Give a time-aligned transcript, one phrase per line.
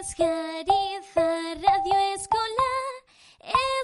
[0.00, 2.86] es Radio Escolar.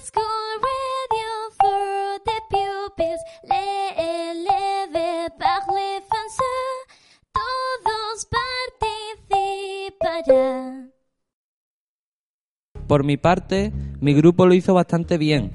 [0.05, 3.21] School Radio for the pupils.
[3.43, 3.63] Le,
[6.09, 6.85] français.
[7.33, 8.29] Todos
[10.27, 10.93] participarán.
[12.87, 15.51] Por mi parte, mi grupo lo hizo bastante bien.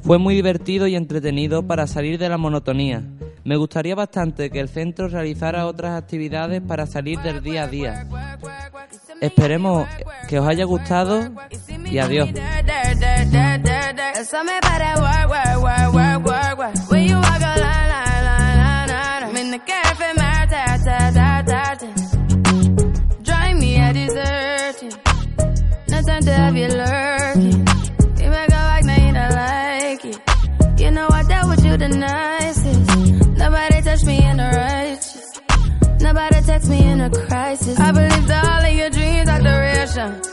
[0.00, 3.02] Fue muy divertido y entretenido para salir de la monotonía.
[3.44, 8.08] Me gustaría bastante que el centro realizara otras actividades para salir del día a día.
[9.20, 9.88] Esperemos
[10.28, 11.30] que os haya gustado
[11.84, 12.30] y adiós.
[12.32, 12.68] That.
[36.00, 37.10] Nobody me in a.
[37.80, 38.47] I believed all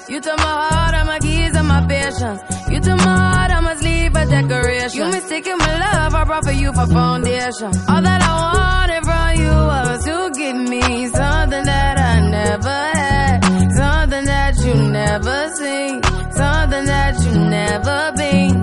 [0.10, 2.42] You took my heart, all my keys, and my patience.
[2.70, 4.98] You took my heart, I must leave a decoration.
[5.00, 7.72] You mistaken my love, I brought for you for foundation.
[7.90, 13.40] All that I wanted from you was to give me something that I never had,
[13.76, 18.62] something that you never seen, something that you never been.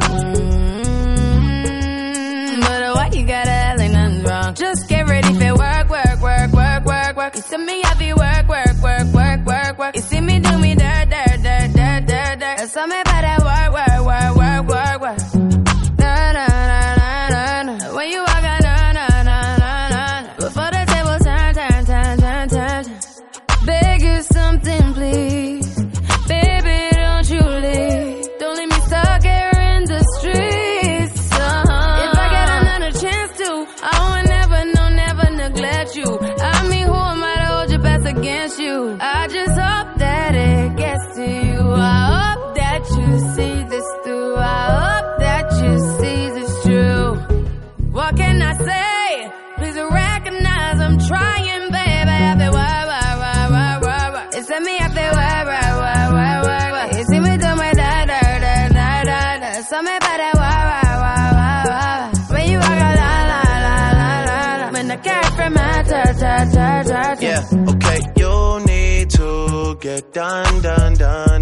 [0.92, 4.54] Mm, But why you gotta act like nothing's wrong?
[4.54, 7.34] Just get ready for work, work, work, work, work, work.
[7.36, 7.81] You see me
[12.90, 15.20] about that work, work, work, work, work, work.
[17.94, 18.62] When you walk the.
[23.66, 25.68] Beg you something, please.
[26.26, 28.38] Baby, don't you leave.
[28.40, 31.32] Don't leave me stuck here in the streets.
[31.32, 32.04] Uh-huh.
[32.04, 36.18] If I get another chance to, I never, no, never neglect you.
[36.40, 38.96] I mean, who am I to hold your against you?
[39.00, 40.11] I just hope that
[43.12, 44.36] you see this through.
[44.36, 47.06] I hope that you see this true.
[47.92, 49.32] What can I say?
[49.58, 52.16] Please recognize I'm trying, baby.
[52.24, 52.52] I feel.
[54.34, 56.00] It's me, I feel why, why,
[57.20, 59.50] me do my da, da, da, da, da.
[59.70, 59.92] So me.
[62.32, 64.70] When you walk la, la, la, la, la.
[64.72, 64.86] When.
[67.20, 67.42] Yeah,
[67.72, 68.34] okay, you
[68.66, 71.41] need to get done, done, done,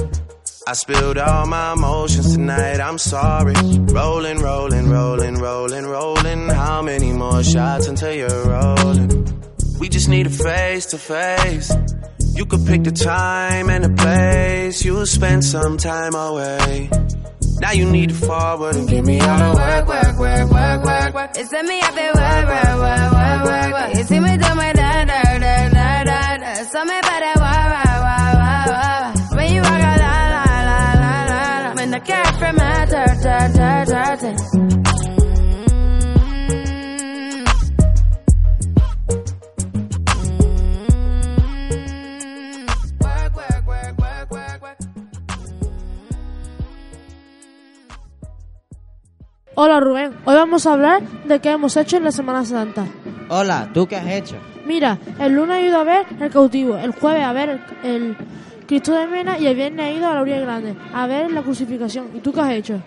[0.67, 3.55] I spilled all my emotions tonight, I'm sorry.
[3.55, 6.49] Rolling, rolling, rolling, rolling, rolling.
[6.49, 9.25] How many more shots until you're rolling?
[9.79, 11.73] We just need a face to face.
[12.35, 14.85] You could pick the time and the place.
[14.85, 16.89] You'll spend some time away.
[17.59, 21.13] Now you need to forward and get me out of work, work, work, work, work,
[21.13, 21.31] work.
[21.35, 23.97] It's me, I feel work, work, work, work, work, work.
[23.97, 24.37] You see me
[49.53, 52.85] Hola Rubén, hoy vamos a hablar de qué hemos hecho en la Semana Santa.
[53.29, 54.35] Hola, ¿tú qué has hecho?
[54.65, 58.17] Mira, el lunes he ido a ver el cautivo, el jueves a ver el, el
[58.67, 61.41] Cristo de Mena y el viernes he ido a la Orilla Grande a ver la
[61.41, 62.09] crucificación.
[62.15, 62.81] ¿Y tú qué has hecho?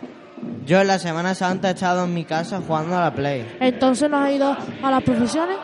[0.66, 3.56] Yo en la Semana Santa he estado en mi casa jugando a la Play.
[3.60, 5.56] Entonces no has ido a las profesiones.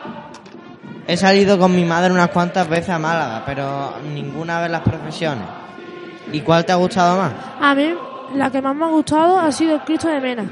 [1.07, 5.43] He salido con mi madre unas cuantas veces a Málaga, pero ninguna vez las profesiones.
[6.31, 7.33] ¿Y cuál te ha gustado más?
[7.59, 7.91] A mí
[8.35, 10.45] la que más me ha gustado ha sido el Cristo de Mena,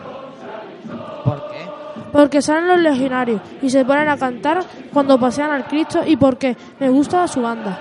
[1.23, 1.69] ¿Por qué?
[2.11, 6.57] porque salen los legionarios y se ponen a cantar cuando pasean al Cristo y porque
[6.79, 7.79] me gusta su banda.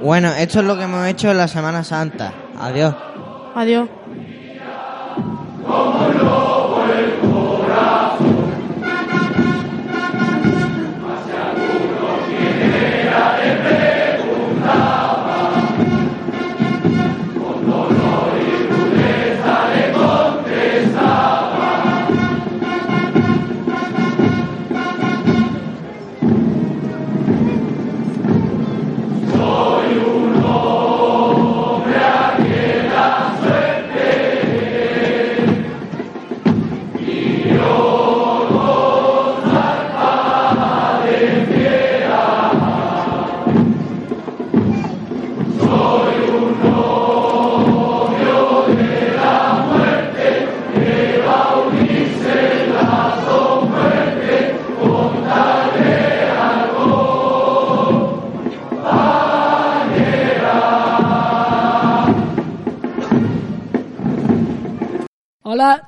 [0.00, 2.32] Bueno, esto es lo que hemos hecho en la Semana Santa.
[2.58, 2.94] Adiós.
[3.54, 3.88] Adiós.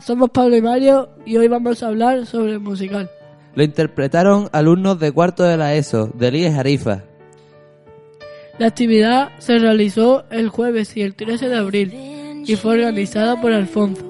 [0.08, 3.10] Somos Pablo y Mario y hoy vamos a hablar sobre el musical.
[3.54, 7.02] Lo interpretaron alumnos de cuarto de la ESO, de Líes Arifa.
[8.56, 11.92] La actividad se realizó el jueves y el 13 de abril
[12.46, 14.02] y fue organizada por Alfonso,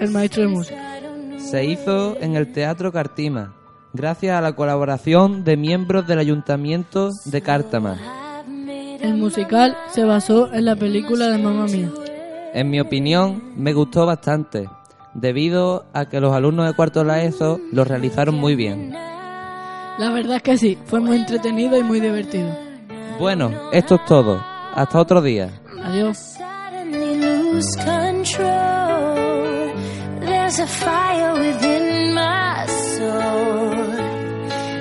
[0.00, 1.00] el maestro de música.
[1.38, 3.54] Se hizo en el Teatro Cartima,
[3.92, 8.42] gracias a la colaboración de miembros del Ayuntamiento de Cártama.
[9.00, 11.92] El musical se basó en la película de Mamma Mía.
[12.54, 14.68] En mi opinión, me gustó bastante,
[15.14, 18.92] debido a que los alumnos de cuarto de la ESO lo realizaron muy bien.
[18.92, 22.56] La verdad es que sí, fue muy entretenido y muy divertido.
[23.18, 24.44] Bueno, esto es todo.
[24.74, 25.50] Hasta otro día.
[25.84, 26.34] Adiós.
[26.84, 29.14] suddenly lose control.
[30.20, 33.74] There's a fire within my soul.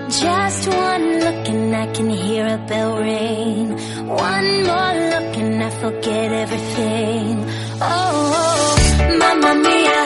[0.10, 3.70] Just one look and I can hear a bell ring.
[4.08, 7.46] One more look and I forget everything.
[7.82, 8.76] Oh,
[9.20, 10.02] mamma mia,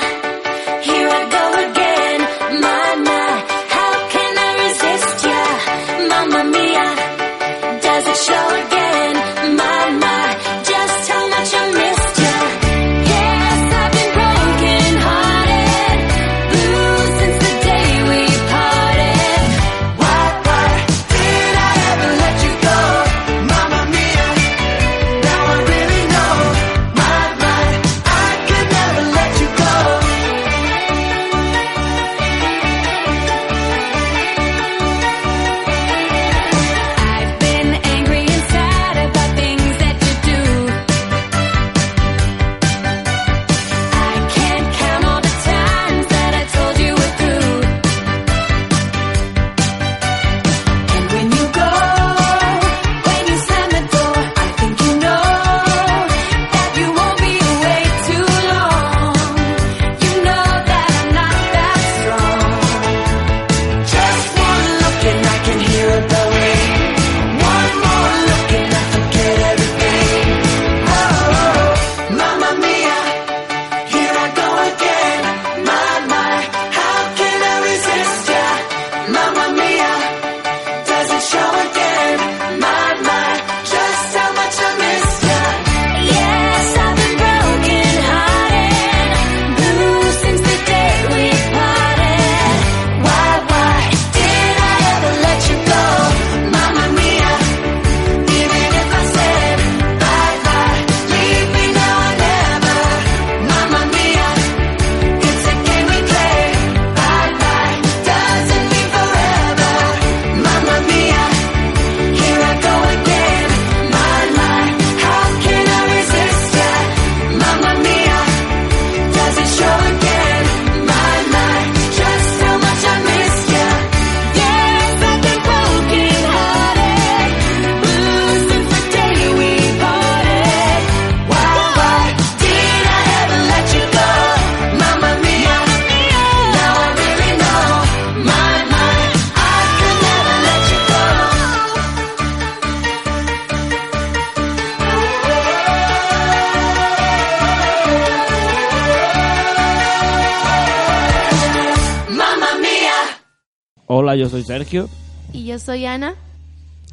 [154.07, 154.87] Hola, yo soy Sergio
[155.33, 156.14] Y yo soy Ana.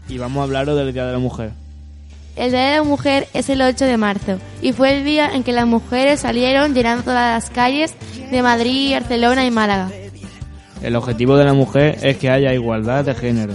[0.09, 1.53] y vamos a hablaros del Día de la Mujer.
[2.35, 5.45] El Día de la Mujer es el 8 de marzo y fue el día en
[5.45, 7.95] que las mujeres salieron llenando todas las calles
[8.33, 9.93] de Madrid, Barcelona y Málaga.
[10.83, 13.55] El objetivo de la mujer es que haya igualdad de género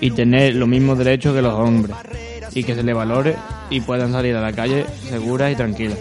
[0.00, 1.94] y tener los mismos derechos que los hombres
[2.54, 3.36] y que se le valore
[3.68, 5.98] y puedan salir a la calle seguras y tranquilas.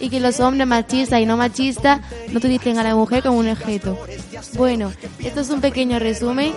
[0.00, 2.00] Y que los hombres machistas y no machistas
[2.32, 3.98] no utilicen a la mujer como un objeto.
[4.56, 6.52] Bueno, esto es un pequeño resumen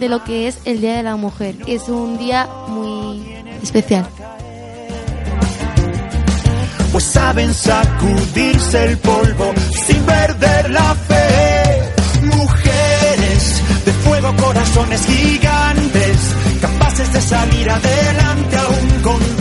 [0.00, 1.54] de lo que es el Día de la Mujer.
[1.66, 3.22] Es un día muy
[3.62, 4.08] especial.
[6.96, 9.52] pues saben sacudirse el polvo
[9.86, 11.92] sin perder la fe.
[12.22, 16.16] Mujeres de fuego, corazones gigantes,
[16.62, 19.35] capaces de salir adelante aún contra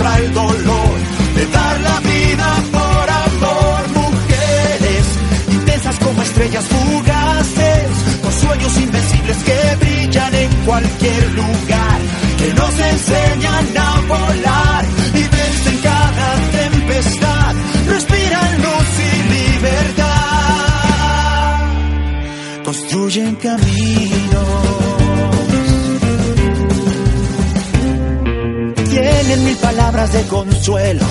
[6.36, 7.88] estrellas fugaces,
[8.22, 12.00] con sueños invencibles que brillan en cualquier lugar,
[12.38, 17.56] que nos enseñan a volar y vencen cada tempestad,
[17.88, 20.06] respiran luz y libertad,
[22.66, 24.48] construyen caminos,
[28.90, 31.06] tienen mil palabras de consuelo,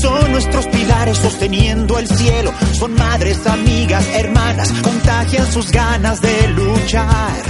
[0.00, 2.52] Son nuestros pilares sosteniendo el cielo.
[2.72, 7.42] Son madres, amigas, hermanas, contagian sus ganas de luchar.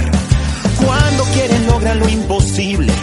[0.85, 2.93] Cuando quieren logran lo imposible.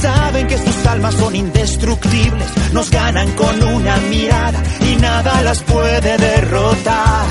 [0.00, 2.48] Saben que sus almas son indestructibles.
[2.72, 7.26] Nos ganan con una mirada y nada las puede derrotar.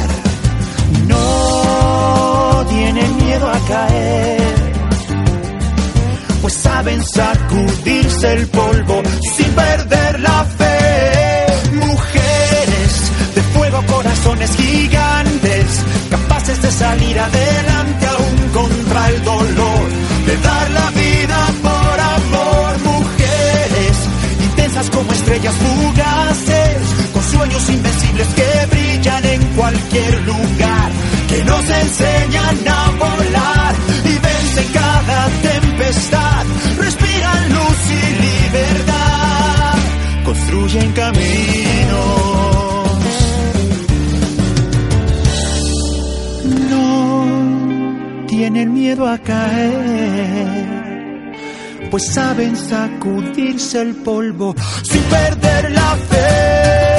[1.07, 4.59] No tienen miedo a caer
[6.41, 9.01] pues saben sacudirse el polvo
[9.35, 11.18] sin perder la fe.
[13.87, 19.89] Corazones gigantes, capaces de salir adelante aún contra el dolor,
[20.25, 22.79] de dar la vida por amor.
[22.83, 23.97] Mujeres
[24.43, 26.77] intensas como estrellas fugaces,
[27.13, 30.91] con sueños invencibles que brillan en cualquier lugar,
[31.29, 36.45] que nos enseñan a volar y vencen cada tempestad,
[36.77, 39.77] respiran luz y libertad,
[40.25, 41.78] construyen caminos.
[48.49, 50.65] No tienen miedo a caer,
[51.91, 56.98] pues saben sacudirse el polvo sin perder la fe.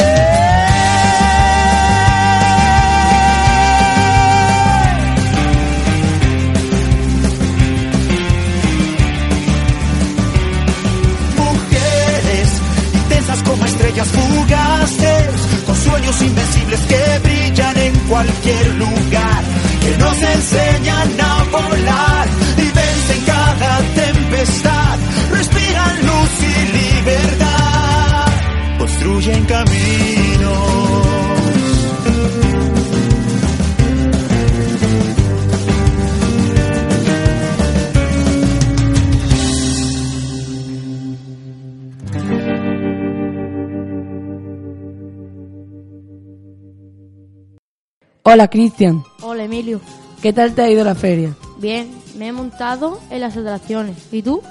[48.33, 49.03] Hola, Cristian.
[49.23, 49.81] Hola, Emilio.
[50.23, 51.35] ¿Qué tal te ha ido la feria?
[51.59, 53.97] Bien, me he montado en las atracciones.
[54.13, 54.43] ¿Y tú?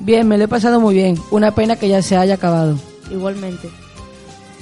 [0.00, 1.16] Bien, me lo he pasado muy bien.
[1.30, 2.76] Una pena que ya se haya acabado.
[3.10, 3.68] Igualmente.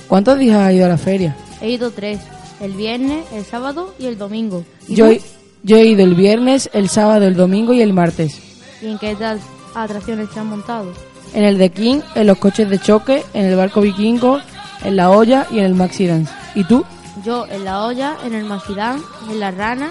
[0.08, 1.36] ¿Cuántos días has ido a la feria?
[1.60, 2.20] He ido tres.
[2.60, 4.64] El viernes, el sábado y el domingo.
[4.86, 5.22] ¿Y Yo, he-
[5.62, 8.38] yo he ido el viernes, el sábado, el domingo y el martes.
[8.82, 9.40] ¿Y en qué tal
[9.74, 10.92] atracciones te han montado?
[11.32, 14.40] En el de King, en los coches de choque, en el barco vikingo,
[14.84, 16.32] en la olla y en el Maxi Dance.
[16.54, 16.84] ¿Y tú?
[17.24, 19.90] Yo en la olla, en el Macilán, en la rana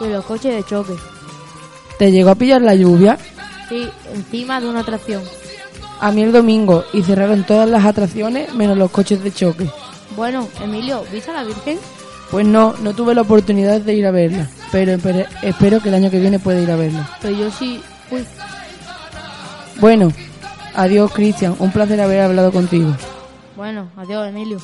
[0.00, 0.94] y en los coches de choque.
[1.98, 3.18] ¿Te llegó a pillar la lluvia?
[3.68, 5.22] Sí, encima de una atracción.
[6.00, 9.68] A mí el domingo y cerraron todas las atracciones menos los coches de choque.
[10.16, 11.78] Bueno, Emilio, ¿viste a la Virgen?
[12.30, 14.92] Pues no, no tuve la oportunidad de ir a verla, pero
[15.42, 17.08] espero que el año que viene pueda ir a verla.
[17.22, 18.24] Pero yo sí fui.
[19.80, 20.12] Bueno,
[20.74, 22.94] adiós Cristian, un placer haber hablado contigo.
[23.56, 24.58] Bueno, adiós, Emilio.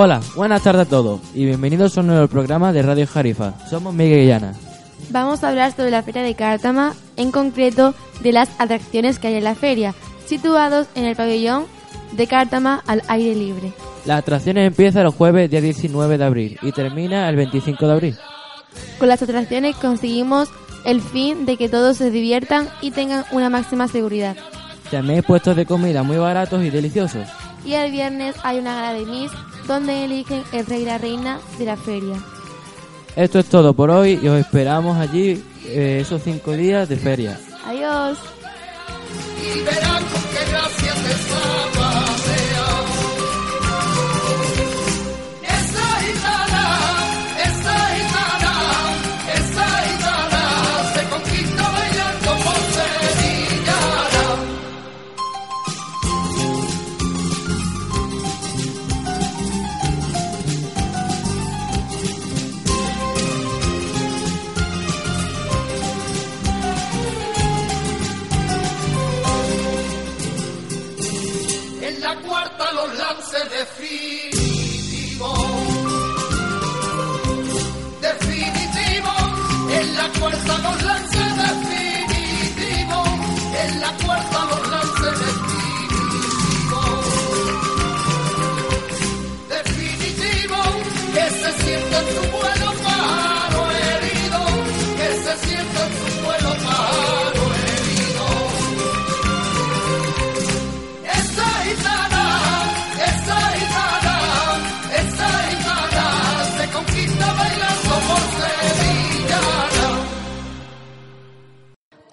[0.00, 3.54] Hola, buenas tardes a todos y bienvenidos a un nuevo programa de Radio Jarifa.
[3.68, 4.54] Somos Miguel y Ana.
[5.10, 9.34] Vamos a hablar sobre la feria de Cártama, en concreto de las atracciones que hay
[9.34, 11.64] en la feria, situados en el pabellón
[12.12, 13.72] de Cártama al aire libre.
[14.04, 18.16] Las atracciones empiezan el jueves día 19 de abril y termina el 25 de abril.
[19.00, 20.48] Con las atracciones conseguimos
[20.84, 24.36] el fin de que todos se diviertan y tengan una máxima seguridad.
[24.92, 27.26] También hay puestos de comida muy baratos y deliciosos.
[27.64, 29.32] Y el viernes hay una gala de Miss
[29.68, 32.16] donde eligen el rey y la reina de la feria.
[33.14, 37.38] Esto es todo por hoy y os esperamos allí eh, esos cinco días de feria.
[37.64, 38.18] Adiós.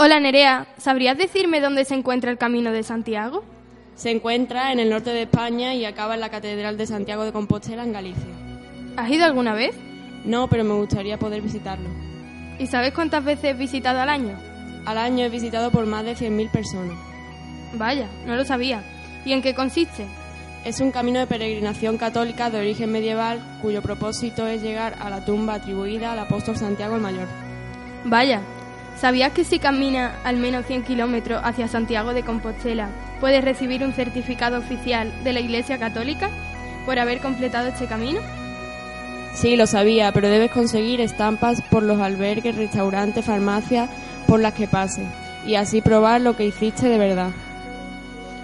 [0.05, 3.43] Hola Nerea, ¿sabrías decirme dónde se encuentra el Camino de Santiago?
[3.95, 7.31] Se encuentra en el norte de España y acaba en la Catedral de Santiago de
[7.31, 8.27] Compostela, en Galicia.
[8.97, 9.75] ¿Has ido alguna vez?
[10.23, 11.89] No, pero me gustaría poder visitarlo.
[12.59, 14.37] ¿Y sabes cuántas veces has visitado al año?
[14.85, 16.99] Al año he visitado por más de 100.000 personas.
[17.73, 18.83] Vaya, no lo sabía.
[19.25, 20.05] ¿Y en qué consiste?
[20.65, 25.25] Es un camino de peregrinación católica de origen medieval cuyo propósito es llegar a la
[25.25, 27.27] tumba atribuida al apóstol Santiago el Mayor.
[28.03, 28.43] Vaya,
[28.99, 33.93] ¿sabías que si camina al menos 100 kilómetros hacia Santiago de Compostela puedes recibir un
[33.93, 36.29] certificado oficial de la Iglesia Católica
[36.85, 38.21] por haber completado este camino?
[39.33, 43.89] Sí, lo sabía, pero debes conseguir estampas por los albergues, restaurantes, farmacias
[44.27, 45.05] por las que pase
[45.45, 47.31] y así probar lo que hiciste de verdad.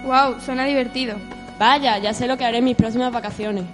[0.03, 0.39] ¡Wow!
[0.41, 1.17] Suena divertido.
[1.57, 3.65] Vaya, ya sé lo que haré en mis próximas vacaciones.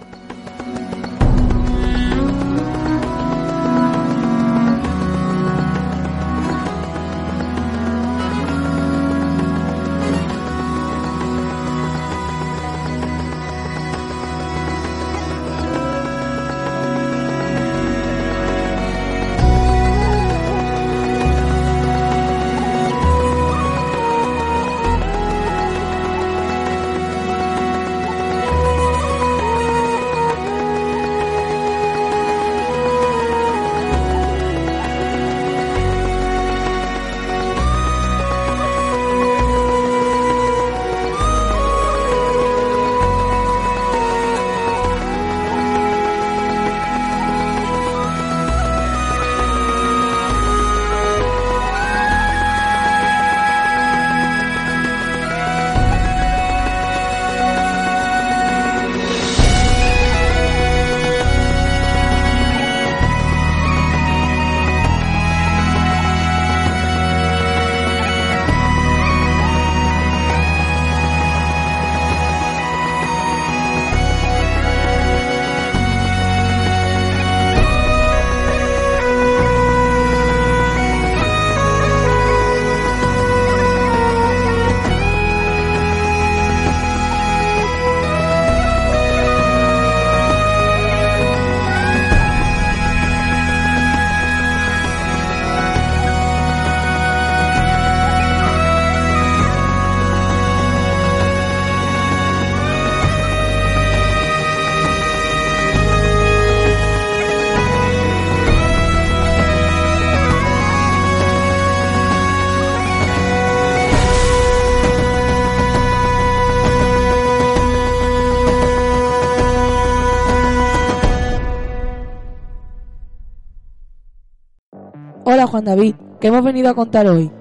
[125.62, 127.32] David, ¿qué hemos venido a contar hoy?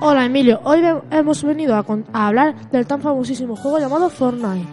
[0.00, 4.68] Hola Emilio, hoy hemos venido a hablar del tan famosísimo juego llamado Fortnite.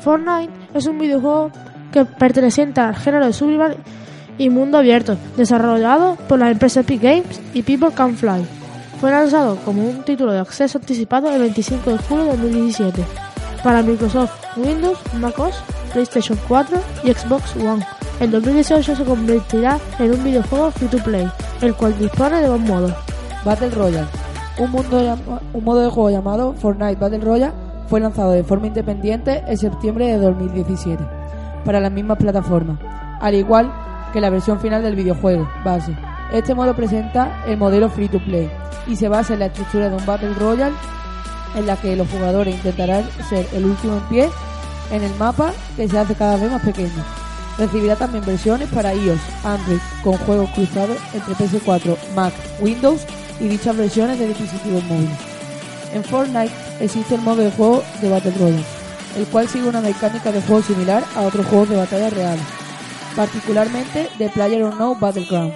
[0.00, 1.50] Fortnite es un videojuego
[1.92, 3.76] que perteneciente al género de survival
[4.38, 8.44] y mundo abierto, desarrollado por la empresa Epic Games y People Can Fly.
[9.00, 13.04] Fue lanzado como un título de acceso anticipado el 25 de julio de 2017
[13.62, 15.56] para Microsoft Windows, MacOS,
[15.92, 17.84] PlayStation 4 y Xbox One.
[18.20, 21.28] En 2018 se convertirá en un videojuego free to play,
[21.64, 22.92] el cual dispone de dos modos.
[23.44, 24.08] Battle Royale.
[24.58, 24.70] Un,
[25.64, 27.52] modo de juego llamado Fortnite Battle Royale
[27.88, 31.04] fue lanzado de forma independiente en septiembre de 2017
[31.64, 32.78] para las mismas plataformas,
[33.20, 33.72] al igual
[34.12, 35.96] que la versión final del videojuego base.
[36.32, 38.50] Este modo presenta el modelo free to play
[38.86, 40.74] y se basa en la estructura de un Battle Royale
[41.56, 44.30] en la que los jugadores intentarán ser el último en pie
[44.92, 47.23] en el mapa que se hace cada vez más pequeño.
[47.58, 53.02] Recibirá también versiones para iOS, Android, con juegos cruzados entre PS4, Mac, Windows
[53.40, 55.16] y dichas versiones de dispositivos móviles.
[55.92, 58.64] En Fortnite existe el modo de juego de Battle Royale,
[59.16, 62.44] el cual sigue una mecánica de juego similar a otros juegos de batalla reales,
[63.14, 65.52] particularmente de PlayerUnknown Battleground.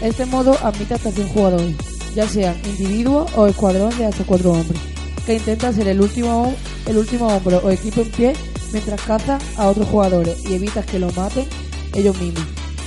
[0.00, 1.76] Este modo admite hasta 100 jugadores,
[2.14, 4.80] ya sean individuos o escuadrón de hasta 4 hombres,
[5.24, 6.54] que intentan ser el último,
[6.86, 8.32] el último hombre o equipo en pie
[8.72, 11.46] mientras cazan a otros jugadores y evitas que los maten
[11.94, 12.44] ellos mismos.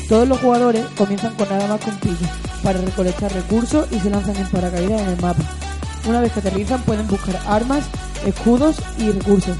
[0.08, 2.26] Todos los jugadores comienzan con nada más un pico
[2.64, 5.44] para recolectar recursos y se lanzan en paracaídas en el mapa.
[6.08, 7.86] Una vez que aterrizan pueden buscar armas,
[8.26, 9.58] escudos y recursos.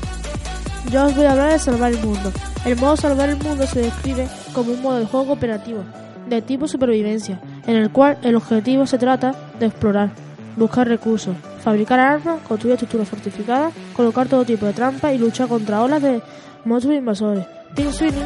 [0.92, 2.32] Yo os voy a hablar de salvar el mundo.
[2.66, 5.84] El modo salvar el mundo se describe como un modo de juego cooperativo
[6.30, 10.12] de tipo supervivencia, en el cual el objetivo se trata de explorar,
[10.56, 11.36] buscar recursos,
[11.70, 16.20] fabricar armas, construir estructuras fortificadas, colocar todo tipo de trampas y luchar contra olas de
[16.66, 17.46] monstruos invasores.
[17.76, 18.24] Tim Sweeney,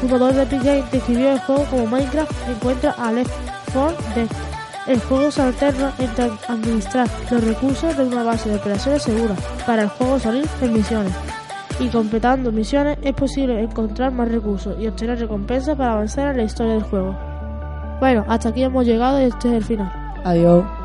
[0.00, 3.32] fundador de Epic Games, describió el juego como Minecraft que encuentra a Left
[3.72, 4.28] 4 Dead.
[4.86, 9.34] El juego se alterna entre administrar los recursos de una base de operaciones segura
[9.66, 11.12] para el juego salir en misiones.
[11.80, 16.42] Y completando misiones es posible encontrar más recursos y obtener recompensas para avanzar en la
[16.42, 17.16] historia del juego.
[17.98, 19.90] Bueno, hasta aquí hemos llegado y este es el final.
[20.24, 20.81] Adiós.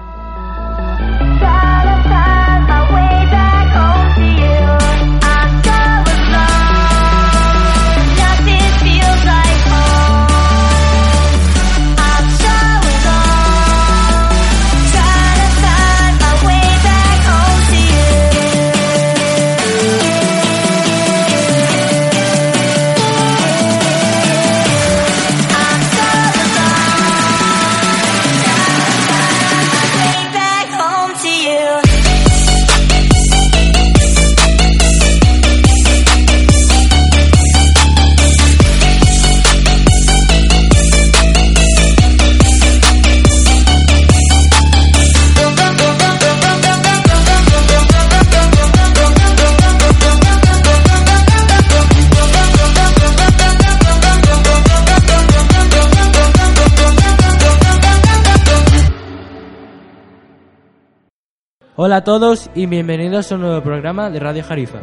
[61.79, 64.79] Hola a todos y bienvenidos a un nuevo programa de Radio Jarifa.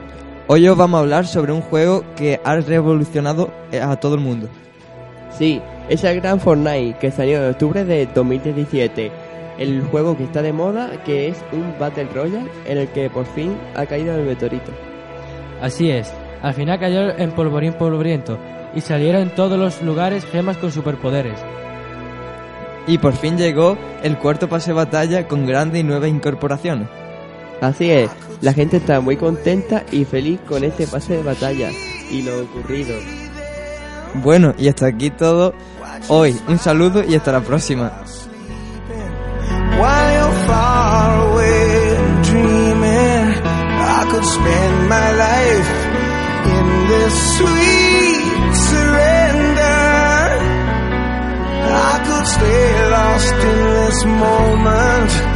[0.47, 3.51] Hoy os vamos a hablar sobre un juego que ha revolucionado
[3.83, 4.49] a todo el mundo.
[5.37, 9.11] Sí, es el gran Fortnite que salió en octubre de 2017.
[9.59, 13.27] El juego que está de moda, que es un Battle Royale en el que por
[13.27, 14.71] fin ha caído el meteorito.
[15.61, 18.39] Así es, al final cayó en polvorín polvoriento
[18.73, 21.41] y salieron en todos los lugares gemas con superpoderes.
[22.87, 26.89] Y por fin llegó el cuarto pase de batalla con grandes y nuevas incorporaciones.
[27.61, 31.71] Así es, la gente está muy contenta y feliz con este pase de batalla
[32.11, 32.95] y lo ocurrido.
[34.23, 35.55] Bueno, y hasta aquí todo
[36.09, 36.37] hoy.
[36.47, 37.93] Un saludo y hasta la próxima.
[44.15, 45.71] Could spend my life
[46.55, 48.34] in this sweet
[51.75, 55.34] I could stay lost in this moment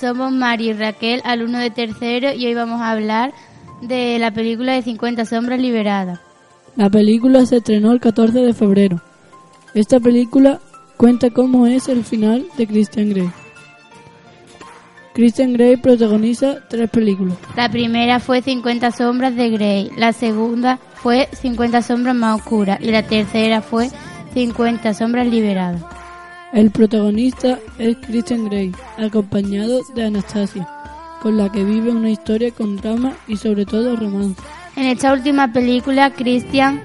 [0.00, 3.32] somos Mari y Raquel, alumno de tercero, y hoy vamos a hablar
[3.82, 6.20] de la película de 50 sombras liberadas.
[6.76, 9.00] La película se estrenó el 14 de febrero.
[9.74, 10.60] Esta película
[10.96, 13.30] cuenta cómo es el final de Christian Grey.
[15.12, 17.36] Christian Grey protagoniza tres películas.
[17.56, 22.90] La primera fue 50 sombras de Grey, la segunda fue 50 sombras más oscuras y
[22.90, 23.90] la tercera fue
[24.34, 25.99] 50 sombras liberadas.
[26.52, 30.66] El protagonista es Christian Grey, acompañado de Anastasia,
[31.22, 34.42] con la que vive una historia con drama y sobre todo romance.
[34.74, 36.82] En esta última película, Christian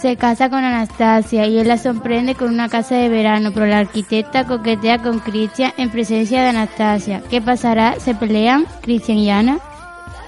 [0.00, 3.80] se casa con Anastasia y él la sorprende con una casa de verano, pero la
[3.80, 7.20] arquitecta coquetea con Christian en presencia de Anastasia.
[7.28, 7.98] ¿Qué pasará?
[7.98, 9.58] ¿Se pelean Christian y Ana?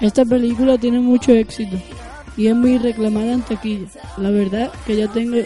[0.01, 1.77] Esta película tiene mucho éxito
[2.35, 3.87] y es muy reclamada en taquilla.
[4.17, 5.37] La verdad que ya tengo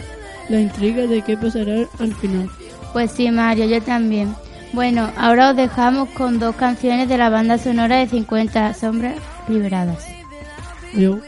[0.48, 2.50] la intriga de qué pasará al final.
[2.96, 4.34] Pues sí, Mario, yo también.
[4.72, 9.16] Bueno, ahora os dejamos con dos canciones de la banda sonora de 50 sombras
[9.48, 10.06] liberadas.
[10.94, 11.18] Yo